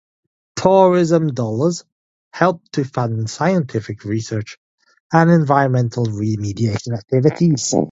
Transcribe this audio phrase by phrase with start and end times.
[0.55, 1.83] Tourism dollars
[2.33, 4.57] help to fund scientific research
[5.13, 7.75] and environmental remediation activities.